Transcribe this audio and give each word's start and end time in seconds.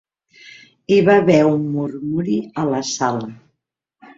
Hi 0.95 0.97
va 1.09 1.17
haver 1.23 1.37
un 1.49 1.67
murmuri 1.75 2.39
a 2.63 2.67
la 2.73 2.81
sala. 2.95 3.29